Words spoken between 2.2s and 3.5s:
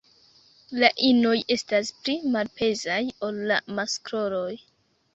malpezaj ol